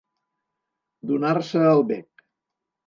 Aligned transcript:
Donar-se 1.11 1.65
el 1.77 1.87
bec. 1.93 2.29